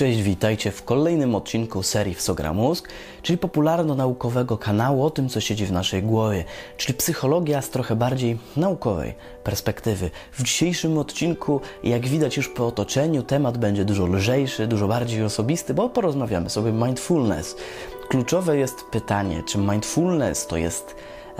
[0.00, 2.88] cześć, witajcie w kolejnym odcinku serii Wsogra Mózg,
[3.22, 6.44] czyli popularno-naukowego kanału o tym, co siedzi w naszej głowie,
[6.76, 10.10] czyli psychologia z trochę bardziej naukowej perspektywy.
[10.32, 15.74] W dzisiejszym odcinku, jak widać już po otoczeniu, temat będzie dużo lżejszy, dużo bardziej osobisty,
[15.74, 17.56] bo porozmawiamy sobie mindfulness.
[18.08, 20.94] Kluczowe jest pytanie, czy mindfulness to jest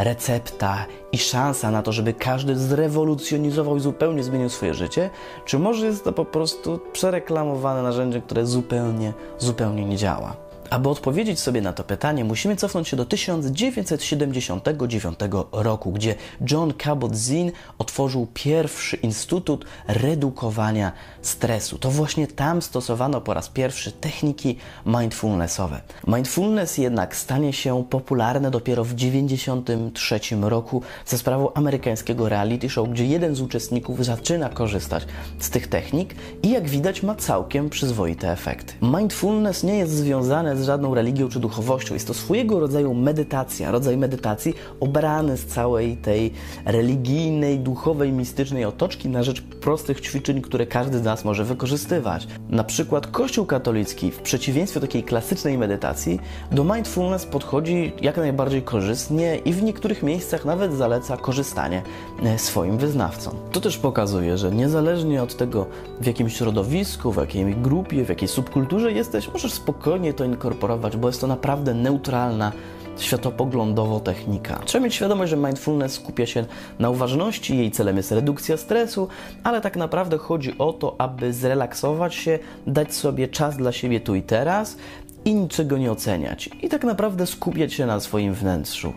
[0.04, 5.10] recepta i szansa na to, żeby każdy zrewolucjonizował i zupełnie zmienił swoje życie,
[5.44, 10.49] czy może jest to po prostu przereklamowane narzędzie, które zupełnie, zupełnie nie działa?
[10.70, 15.18] Aby odpowiedzieć sobie na to pytanie, musimy cofnąć się do 1979
[15.52, 16.14] roku, gdzie
[16.50, 20.92] John Cabot-Zinn otworzył pierwszy instytut redukowania
[21.22, 21.78] stresu.
[21.78, 24.56] To właśnie tam stosowano po raz pierwszy techniki
[24.86, 25.80] mindfulnessowe.
[26.06, 33.06] Mindfulness jednak stanie się popularne dopiero w 1993 roku ze sprawą amerykańskiego reality show, gdzie
[33.06, 35.06] jeden z uczestników zaczyna korzystać
[35.38, 38.74] z tych technik i jak widać ma całkiem przyzwoite efekty.
[38.82, 41.94] Mindfulness nie jest związane z żadną religią czy duchowością.
[41.94, 46.32] Jest to swojego rodzaju medytacja, rodzaj medytacji obrany z całej tej
[46.64, 52.26] religijnej, duchowej, mistycznej otoczki na rzecz prostych ćwiczeń, które każdy z nas może wykorzystywać.
[52.50, 56.20] Na przykład Kościół katolicki, w przeciwieństwie do takiej klasycznej medytacji,
[56.52, 61.82] do mindfulness podchodzi jak najbardziej korzystnie i w niektórych miejscach nawet zaleca korzystanie
[62.22, 63.34] e, swoim wyznawcom.
[63.52, 65.66] To też pokazuje, że niezależnie od tego,
[66.00, 70.49] w jakim środowisku, w jakiej grupie, w jakiej subkulturze jesteś, możesz spokojnie to inkorporować,
[70.98, 72.52] bo jest to naprawdę neutralna
[72.98, 74.60] światopoglądowo technika.
[74.64, 76.44] Trzeba mieć świadomość, że mindfulness skupia się
[76.78, 79.08] na uważności, jej celem jest redukcja stresu,
[79.44, 84.14] ale tak naprawdę chodzi o to, aby zrelaksować się, dać sobie czas dla siebie tu
[84.14, 84.76] i teraz
[85.24, 86.50] i niczego nie oceniać.
[86.62, 88.92] I tak naprawdę skupiać się na swoim wnętrzu.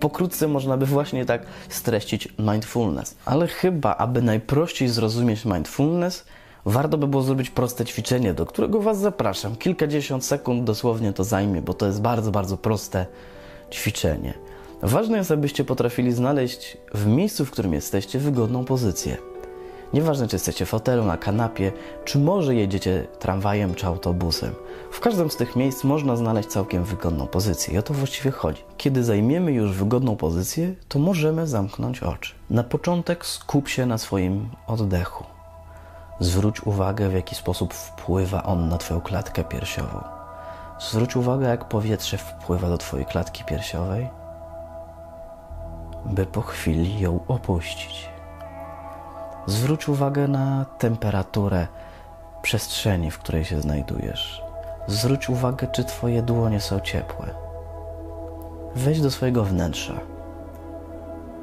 [0.00, 3.16] Pokrótce można by właśnie tak streścić mindfulness.
[3.24, 6.24] Ale chyba, aby najprościej zrozumieć mindfulness,
[6.68, 9.56] warto by było zrobić proste ćwiczenie, do którego Was zapraszam.
[9.56, 13.06] Kilkadziesiąt sekund dosłownie to zajmie, bo to jest bardzo, bardzo proste
[13.72, 14.34] ćwiczenie.
[14.82, 19.16] Ważne jest, abyście potrafili znaleźć w miejscu, w którym jesteście, wygodną pozycję.
[19.94, 21.72] Nieważne, czy jesteście w fotelu, na kanapie,
[22.04, 24.54] czy może jedziecie tramwajem czy autobusem.
[24.90, 28.62] W każdym z tych miejsc można znaleźć całkiem wygodną pozycję i o to właściwie chodzi.
[28.76, 32.34] Kiedy zajmiemy już wygodną pozycję, to możemy zamknąć oczy.
[32.50, 35.37] Na początek skup się na swoim oddechu.
[36.20, 40.04] Zwróć uwagę, w jaki sposób wpływa on na Twoją klatkę piersiową.
[40.80, 44.10] Zwróć uwagę, jak powietrze wpływa do Twojej klatki piersiowej,
[46.04, 48.08] by po chwili ją opuścić.
[49.46, 51.66] Zwróć uwagę na temperaturę
[52.42, 54.42] przestrzeni, w której się znajdujesz.
[54.86, 57.34] Zwróć uwagę, czy Twoje dłonie są ciepłe.
[58.74, 59.94] Wejdź do swojego wnętrza.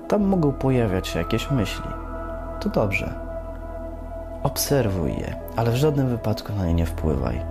[0.08, 1.90] Tam mogą pojawiać się jakieś myśli.
[2.60, 3.25] To dobrze.
[4.46, 7.46] Obserwuj je, ale w żadnym wypadku na nie nie wpływaj.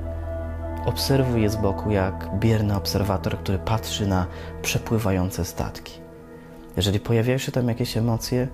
[0.86, 4.26] Obserwuj je z boku jak bierny obserwator, który patrzy na
[4.62, 6.00] przepływające statki.
[6.76, 8.48] Jeżeli pojawiają się tam jakieś emocje,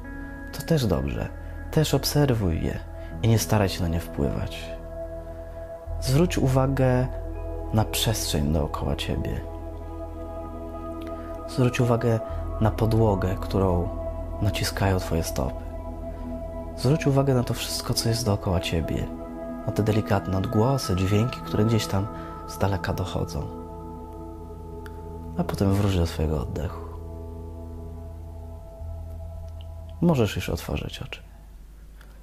[0.53, 1.29] to też dobrze.
[1.71, 2.79] Też obserwuj je
[3.23, 4.71] i nie staraj się na nie wpływać.
[6.01, 7.07] Zwróć uwagę
[7.75, 9.41] na przestrzeń dookoła ciebie.
[11.49, 12.21] Zwróć uwagę
[12.61, 13.89] na podłogę, którą
[14.43, 15.70] naciskają Twoje stopy.
[16.81, 19.07] Zwróć uwagę na to wszystko, co jest dookoła ciebie,
[19.67, 22.07] na te delikatne odgłosy, dźwięki, które gdzieś tam
[22.49, 23.47] z daleka dochodzą.
[25.39, 26.81] A potem wróć do swojego oddechu.
[30.01, 31.23] Możesz już otworzyć oczy.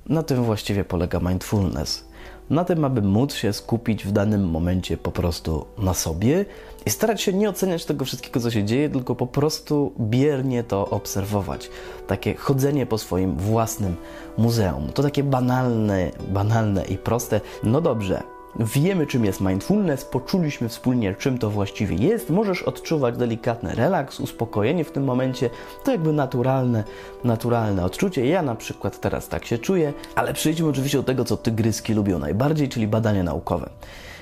[0.09, 2.07] Na tym właściwie polega mindfulness.
[2.50, 6.45] Na tym, aby móc się skupić w danym momencie po prostu na sobie
[6.85, 10.90] i starać się nie oceniać tego wszystkiego, co się dzieje, tylko po prostu biernie to
[10.90, 11.69] obserwować.
[12.07, 13.95] Takie chodzenie po swoim własnym
[14.38, 14.90] muzeum.
[14.94, 17.41] To takie banalne, banalne i proste.
[17.63, 18.24] No dobrze,
[18.59, 22.29] Wiemy, czym jest mindfulness, poczuliśmy wspólnie, czym to właściwie jest.
[22.29, 25.50] Możesz odczuwać delikatny relaks, uspokojenie w tym momencie.
[25.84, 26.84] To jakby naturalne,
[27.23, 28.28] naturalne odczucie.
[28.28, 32.19] Ja na przykład teraz tak się czuję, ale przejdźmy oczywiście do tego, co tygryski lubią
[32.19, 33.69] najbardziej, czyli badania naukowe.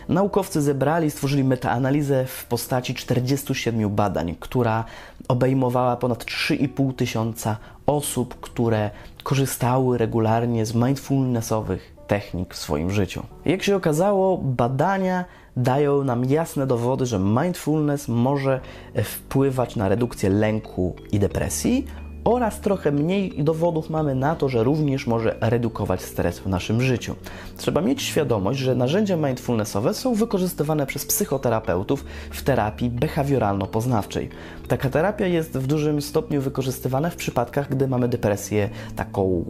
[0.09, 4.84] Naukowcy zebrali, stworzyli metaanalizę w postaci 47 badań, która
[5.28, 8.90] obejmowała ponad 3,5 tysiąca osób, które
[9.23, 13.23] korzystały regularnie z mindfulnessowych technik w swoim życiu.
[13.46, 15.25] Jak się okazało, badania
[15.57, 18.59] dają nam jasne dowody, że mindfulness może
[19.03, 21.87] wpływać na redukcję lęku i depresji
[22.25, 27.16] oraz trochę mniej dowodów mamy na to, że również może redukować stres w naszym życiu.
[27.57, 34.29] Trzeba mieć świadomość, że narzędzia mindfulnessowe są wykorzystywane przez psychoterapeutów w terapii behawioralno-poznawczej.
[34.67, 39.45] Taka terapia jest w dużym stopniu wykorzystywana w przypadkach, gdy mamy depresję taką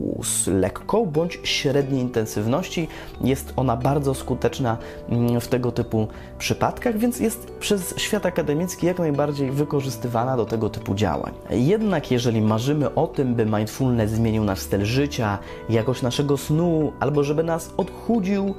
[0.48, 2.88] lekką bądź średniej intensywności.
[3.22, 4.78] Jest ona bardzo skuteczna
[5.10, 6.08] mm, w tego typu
[6.38, 11.34] przypadkach, więc jest przez świat akademicki jak najbardziej wykorzystywana do tego typu działań.
[11.50, 15.40] Jednak jeżeli marzymy o tym, by mindfulness zmienił nasz styl życia,
[15.70, 18.56] jakość naszego snu, albo żeby nas odchudził,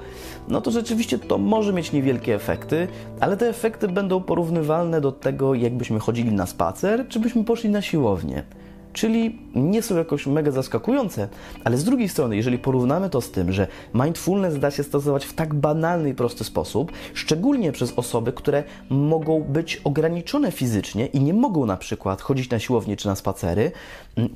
[0.48, 2.88] no to rzeczywiście to może mieć niewielkie efekty,
[3.20, 7.82] ale te efekty będą porównywalne do tego, jakbyśmy chodzili na spacer, czy byśmy poszli na
[7.82, 8.42] siłownię
[8.96, 11.28] czyli nie są jakoś mega zaskakujące,
[11.64, 15.32] ale z drugiej strony, jeżeli porównamy to z tym, że mindfulness da się stosować w
[15.32, 21.34] tak banalny i prosty sposób, szczególnie przez osoby, które mogą być ograniczone fizycznie i nie
[21.34, 23.72] mogą na przykład chodzić na siłownię czy na spacery,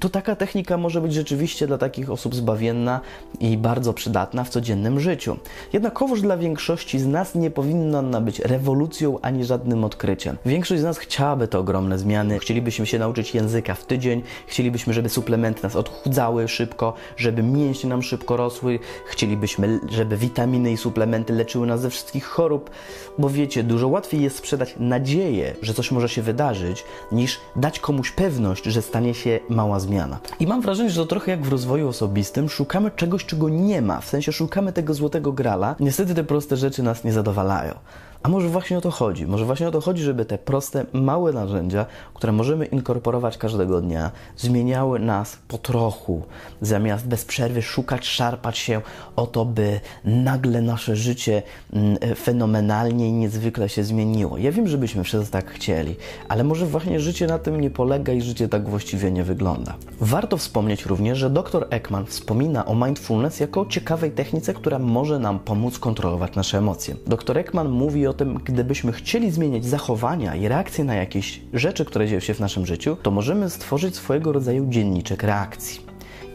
[0.00, 3.00] to taka technika może być rzeczywiście dla takich osób zbawienna
[3.40, 5.36] i bardzo przydatna w codziennym życiu.
[5.72, 10.36] Jednakowoż dla większości z nas nie powinna ona być rewolucją ani żadnym odkryciem.
[10.46, 15.08] Większość z nas chciałaby te ogromne zmiany, chcielibyśmy się nauczyć języka w tydzień, Chcielibyśmy, żeby
[15.08, 18.78] suplementy nas odchudzały szybko, żeby mięśnie nam szybko rosły.
[19.06, 22.70] Chcielibyśmy, żeby witaminy i suplementy leczyły nas ze wszystkich chorób,
[23.18, 28.10] bo wiecie, dużo łatwiej jest sprzedać nadzieję, że coś może się wydarzyć, niż dać komuś
[28.10, 30.18] pewność, że stanie się mała zmiana.
[30.40, 34.00] I mam wrażenie, że to trochę jak w rozwoju osobistym, szukamy czegoś, czego nie ma,
[34.00, 35.76] w sensie szukamy tego złotego grala.
[35.80, 37.74] Niestety te proste rzeczy nas nie zadowalają.
[38.22, 39.26] A może właśnie o to chodzi?
[39.26, 44.10] Może właśnie o to chodzi, żeby te proste, małe narzędzia, które możemy inkorporować każdego dnia,
[44.36, 46.22] zmieniały nas po trochu,
[46.60, 48.80] zamiast bez przerwy szukać, szarpać się
[49.16, 54.38] o to, by nagle nasze życie mm, fenomenalnie i niezwykle się zmieniło.
[54.38, 55.96] Ja wiem, żebyśmy wszyscy tak chcieli,
[56.28, 59.74] ale może właśnie życie na tym nie polega i życie tak właściwie nie wygląda.
[60.00, 65.38] Warto wspomnieć również, że dr Ekman wspomina o mindfulness jako ciekawej technice, która może nam
[65.38, 66.94] pomóc kontrolować nasze emocje.
[67.06, 71.84] Dr Ekman mówi o o tym, gdybyśmy chcieli zmieniać zachowania i reakcje na jakieś rzeczy,
[71.84, 75.80] które dzieją się w naszym życiu, to możemy stworzyć swojego rodzaju dzienniczek reakcji.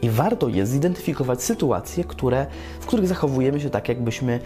[0.02, 2.46] I warto jest zidentyfikować sytuacje, które,
[2.80, 4.40] w których zachowujemy się tak, jakbyśmy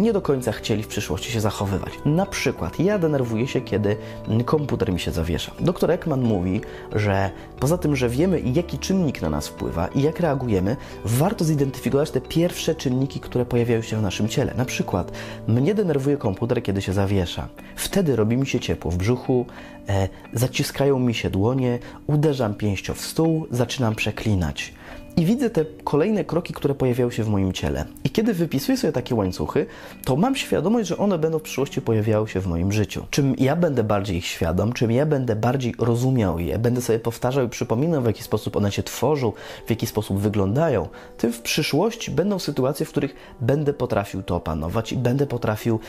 [0.00, 1.92] nie do końca chcieli w przyszłości się zachowywać.
[2.04, 3.96] Na przykład ja denerwuję się, kiedy
[4.44, 5.52] komputer mi się zawiesza.
[5.60, 6.60] Doktor Ekman mówi,
[6.92, 7.30] że
[7.60, 12.20] poza tym, że wiemy jaki czynnik na nas wpływa i jak reagujemy, warto zidentyfikować te
[12.20, 14.54] pierwsze czynniki, które pojawiają się w naszym ciele.
[14.56, 15.12] Na przykład
[15.48, 17.48] mnie denerwuje komputer, kiedy się zawiesza.
[17.76, 19.46] Wtedy robi mi się ciepło w brzuchu,
[19.88, 24.74] e, zaciskają mi się dłonie, uderzam pięścią w stół, zaczynam przeklinać
[25.16, 27.84] i widzę te kolejne kroki, które pojawiają się w moim ciele.
[28.04, 29.66] I kiedy wypisuję sobie takie łańcuchy,
[30.04, 33.06] to mam świadomość, że one będą w przyszłości pojawiały się w moim życiu.
[33.10, 37.46] Czym ja będę bardziej ich świadom, czym ja będę bardziej rozumiał je, będę sobie powtarzał
[37.46, 39.32] i przypominał, w jaki sposób one się tworzą,
[39.66, 44.92] w jaki sposób wyglądają, tym w przyszłości będą sytuacje, w których będę potrafił to opanować
[44.92, 45.80] i będę potrafił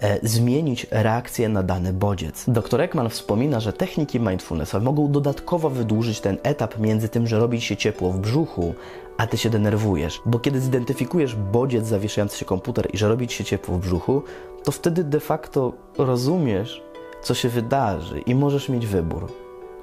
[0.00, 2.44] e, zmienić reakcję na dany bodziec.
[2.48, 7.60] Dr Ekman wspomina, że techniki mindfulnessowe mogą dodatkowo wydłużyć ten etap między tym, że robi
[7.60, 8.67] się ciepło w brzuchu,
[9.16, 10.20] a ty się denerwujesz.
[10.26, 14.22] Bo kiedy zidentyfikujesz bodziec zawieszający się komputer i że robi ci się ciepło w brzuchu,
[14.64, 16.82] to wtedy de facto rozumiesz,
[17.22, 19.28] co się wydarzy i możesz mieć wybór.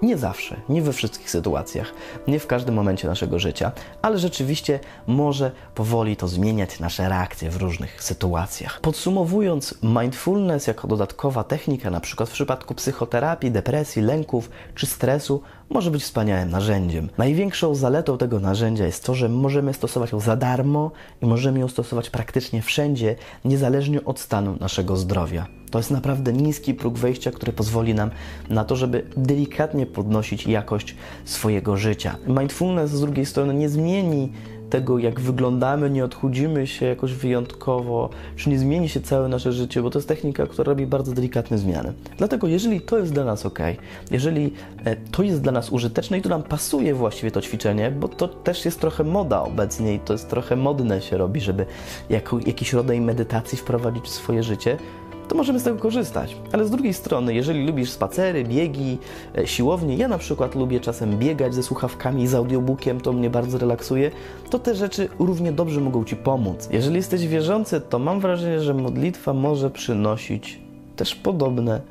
[0.02, 1.94] Nie zawsze, nie we wszystkich sytuacjach,
[2.28, 3.72] nie w każdym momencie naszego życia,
[4.02, 8.80] ale rzeczywiście może powoli to zmieniać nasze reakcje w różnych sytuacjach.
[8.82, 15.92] Podsumowując, mindfulness jako dodatkowa technika, na przykład w przypadku psychoterapii, depresji, lęków czy stresu, może
[15.92, 17.10] być wspaniałym narzędziem.
[17.18, 20.92] Największą zaletą tego narzędzia jest to, że możemy stosować ją za darmo
[21.22, 23.16] i możemy ją stosować praktycznie wszędzie,
[23.46, 25.48] niezależnie od stanu naszego zdrowia.
[25.72, 28.10] To jest naprawdę niski próg wejścia, który pozwoli nam
[28.50, 32.18] na to, żeby delikatnie podnosić jakość swojego życia.
[32.28, 34.32] Mindfulness z drugiej strony nie zmieni
[34.70, 39.82] tego, jak wyglądamy, nie odchudzimy się jakoś wyjątkowo, czy nie zmieni się całe nasze życie,
[39.82, 41.94] bo to jest technika, która robi bardzo delikatne zmiany.
[42.18, 43.60] Dlatego, jeżeli to jest dla nas ok,
[44.12, 44.54] jeżeli
[44.86, 48.28] e, to jest dla nas użyteczne i to nam pasuje właściwie to ćwiczenie, bo to
[48.28, 51.66] też jest trochę moda obecnie i to jest trochę modne się robi, żeby
[52.46, 54.78] jakiś rodzaj medytacji wprowadzić w swoje życie,
[55.28, 56.38] to możemy z tego korzystać.
[56.52, 58.98] Ale z drugiej strony, jeżeli lubisz spacery, biegi,
[59.38, 63.58] e, siłownie, ja na przykład lubię czasem biegać ze słuchawkami, z audiobookiem, to mnie bardzo
[63.58, 64.12] relaksuje,
[64.50, 66.70] to te rzeczy równie dobrze mogą Ci pomóc.
[66.72, 70.60] Jeżeli jesteś wierzący, to mam wrażenie, że modlitwa może przynosić
[70.96, 71.82] też podobne,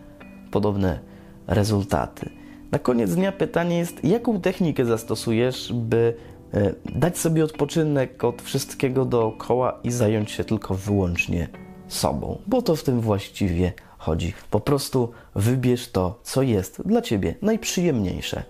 [0.51, 0.99] podobne
[1.47, 2.31] rezultaty.
[2.73, 6.15] Na koniec dnia pytanie jest, jaką technikę zastosujesz, by
[6.55, 12.77] e, dać sobie odpoczynek od wszystkiego dookoła i zająć się tylko wyłącznie sobą, bo to
[12.77, 14.35] w tym właściwie chodzi.
[14.51, 18.43] Po prostu wybierz to, co jest dla ciebie najprzyjemniejsze.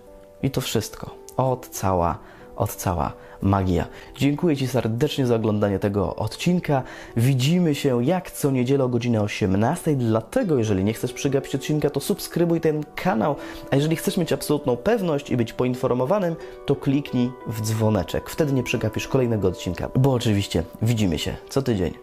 [0.43, 1.15] I to wszystko.
[1.37, 2.19] od cała,
[2.55, 3.87] od cała magia.
[4.17, 6.83] Dziękuję Ci serdecznie za oglądanie tego odcinka.
[7.17, 9.95] Widzimy się jak co niedzielę o godzinie 18.
[9.95, 13.35] Dlatego, jeżeli nie chcesz przegapić odcinka, to subskrybuj ten kanał.
[13.71, 18.29] A jeżeli chcesz mieć absolutną pewność i być poinformowanym, to kliknij w dzwoneczek.
[18.29, 19.89] Wtedy nie przegapisz kolejnego odcinka.
[19.95, 21.93] Bo oczywiście widzimy się co tydzień.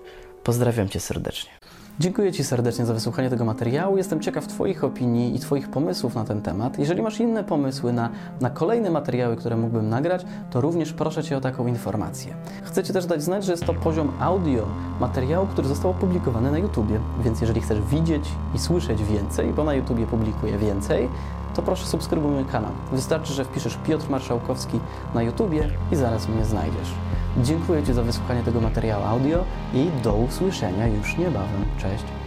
[0.44, 1.50] Pozdrawiam Cię serdecznie.
[2.00, 3.96] Dziękuję Ci serdecznie za wysłuchanie tego materiału.
[3.96, 6.78] Jestem ciekaw Twoich opinii i Twoich pomysłów na ten temat.
[6.78, 11.36] Jeżeli masz inne pomysły na, na kolejne materiały, które mógłbym nagrać, to również proszę Cię
[11.36, 12.34] o taką informację.
[12.62, 14.66] Chcę Ci też dać znać, że jest to poziom audio
[15.00, 17.00] materiału, który został opublikowany na YouTubie.
[17.24, 21.08] Więc jeżeli chcesz widzieć i słyszeć więcej, bo na YouTubie publikuję więcej,
[21.54, 22.70] to proszę subskrybuj mój kanał.
[22.92, 24.80] Wystarczy, że wpiszesz Piotr Marszałkowski
[25.14, 26.88] na YouTubie i zaraz mnie znajdziesz.
[27.38, 29.44] Dziękuję Ci za wysłuchanie tego materiału audio
[29.74, 31.64] i do usłyszenia już niebawem.
[31.78, 32.21] Cześć!